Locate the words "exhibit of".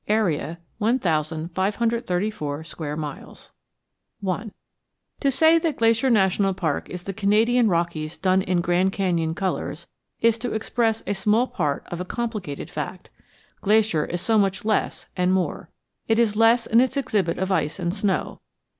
16.97-17.51